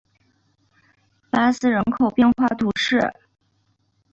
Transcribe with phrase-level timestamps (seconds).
[1.29, 3.13] 巴斯人口变化图示